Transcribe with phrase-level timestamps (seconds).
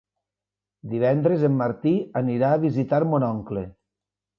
[0.93, 1.95] Divendres en Martí
[2.25, 3.69] anirà a visitar mon oncle.